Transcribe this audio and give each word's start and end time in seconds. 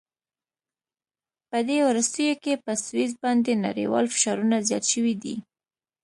په 1.49 1.57
دې 1.67 1.79
وروستیو 1.87 2.35
کې 2.43 2.53
په 2.65 2.71
سویس 2.85 3.11
باندې 3.23 3.61
نړیوال 3.67 4.05
فشارونه 4.13 4.57
زیات 4.67 4.85
شوي 4.93 5.15
دي. 5.23 5.35